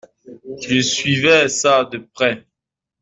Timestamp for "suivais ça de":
0.79-1.99